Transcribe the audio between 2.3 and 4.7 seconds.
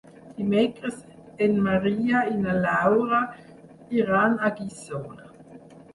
i na Laura iran a